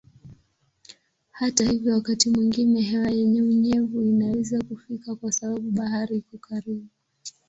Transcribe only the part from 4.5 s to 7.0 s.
kufika kwa sababu bahari iko karibu.